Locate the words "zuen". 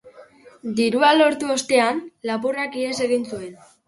3.35-3.53